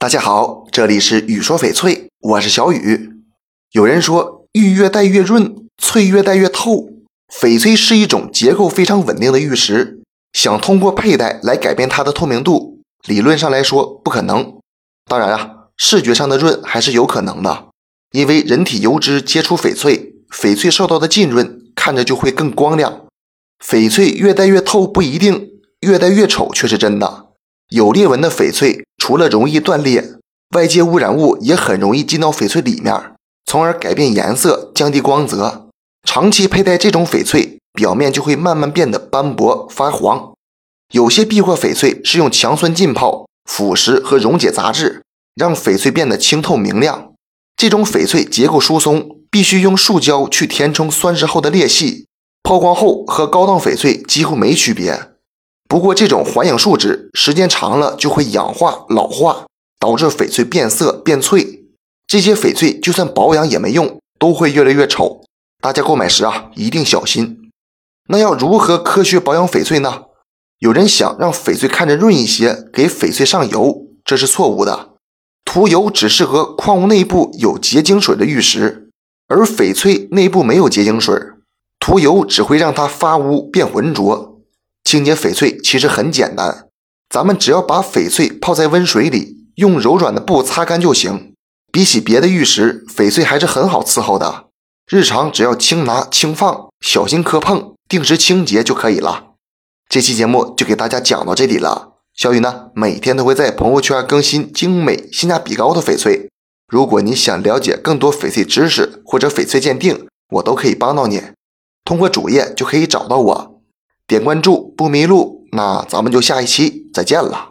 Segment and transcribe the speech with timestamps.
[0.00, 3.20] 大家好，这里是雨说翡翠，我是小雨。
[3.72, 6.88] 有人说玉越戴越润，翠越戴越透。
[7.30, 10.00] 翡翠是一种结构非常稳定的玉石，
[10.32, 14.54] 想通过佩戴来改变它的透明度，理论上来说不可能。
[15.04, 17.66] 当然啊，视觉上的润还是有可能的，
[18.12, 23.04] 因为人体油脂接触翡翠，翡翠受到的浸润，看着就会更光亮。
[23.62, 27.26] 翡翠越戴越透不一定，越戴越丑却是真的。
[27.70, 28.84] 有裂纹的翡翠。
[28.98, 30.04] 除了容易断裂，
[30.54, 32.94] 外界污染物也很容易进到翡翠里面，
[33.46, 35.66] 从而改变颜色、降低光泽。
[36.06, 40.34] 长期佩戴这种翡翠，表面就会慢慢变得斑驳发黄。
[40.92, 45.02] 有些避货翡翠是用强酸浸泡、腐蚀和溶解杂质，
[45.34, 47.12] 让翡翠变得清透明亮。
[47.56, 52.06] 这种翡翠结构疏松，必须用树胶去填充酸蚀后的裂隙，
[52.42, 55.09] 抛光后和高档翡翠几乎没区别。
[55.70, 59.46] 不过，这种环氧树脂时间长了就会氧化老化，
[59.78, 61.62] 导致翡翠变色变脆。
[62.08, 65.22] 这些翡翠就算保养也没用，都会越来越丑。
[65.62, 67.52] 大家购买时啊，一定小心。
[68.08, 70.06] 那要如何科学保养翡翠呢？
[70.58, 74.88] 有人想让翡翠看着润一些，给翡翠上油，这是错误的。
[75.44, 78.90] 涂油只适合矿物内部有结晶水的玉石，
[79.28, 81.16] 而翡翠内部没有结晶水，
[81.78, 84.29] 涂油只会让它发污变浑浊。
[84.84, 86.68] 清洁翡翠其实很简单，
[87.08, 91.34] 咱们只要把翡翠泡在温水里，用柔软的布擦干就行。
[91.72, 94.46] 比起别的玉石，翡翠还是很好伺候的。
[94.90, 99.34] 日常只要轻拿轻放，小心磕碰，定时清洁就可以了。
[99.88, 101.92] 这期节目就给大家讲到这里了。
[102.12, 106.28] 小雨呢，每天都会在朋友圈更新精美、性价比高的翡翠。
[106.66, 111.22] 如果你想了解更多翡翠知识或者翡翠鉴定，我都可以帮到你。
[111.84, 113.62] 通过主页就可以找到我。
[114.06, 117.49] 点关注不迷路，那咱们就下一期再见了。